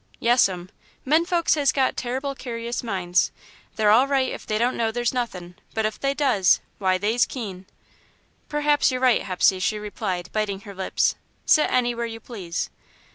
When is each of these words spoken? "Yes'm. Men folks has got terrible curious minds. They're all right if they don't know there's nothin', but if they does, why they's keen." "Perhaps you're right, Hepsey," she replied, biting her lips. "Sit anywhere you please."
"Yes'm. 0.19 0.69
Men 1.05 1.25
folks 1.25 1.53
has 1.53 1.71
got 1.71 1.95
terrible 1.95 2.33
curious 2.33 2.81
minds. 2.81 3.31
They're 3.75 3.91
all 3.91 4.07
right 4.07 4.31
if 4.31 4.47
they 4.47 4.57
don't 4.57 4.75
know 4.75 4.91
there's 4.91 5.13
nothin', 5.13 5.53
but 5.75 5.85
if 5.85 5.99
they 5.99 6.15
does, 6.15 6.59
why 6.79 6.97
they's 6.97 7.27
keen." 7.27 7.67
"Perhaps 8.49 8.89
you're 8.89 8.99
right, 8.99 9.21
Hepsey," 9.21 9.59
she 9.59 9.77
replied, 9.77 10.31
biting 10.33 10.61
her 10.61 10.73
lips. 10.73 11.13
"Sit 11.45 11.69
anywhere 11.69 12.07
you 12.07 12.19
please." 12.19 12.71